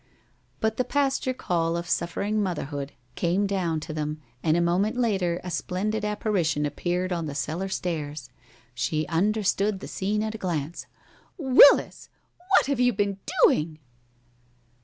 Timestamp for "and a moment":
4.41-4.95